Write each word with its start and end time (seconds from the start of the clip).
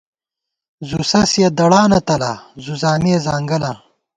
زُوسَسِیَہ 0.89 1.49
دڑانہ 1.57 1.99
تلا، 2.07 2.33
زُوزامِیہ 2.63 3.17
ځانگلاں 3.25 3.77